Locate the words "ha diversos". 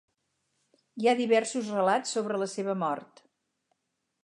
1.11-1.69